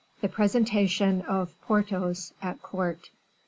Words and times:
The 0.21 0.29
Presentation 0.29 1.21
of 1.27 1.53
Porthos 1.61 2.33
at 2.41 2.63
Court. 2.63 3.11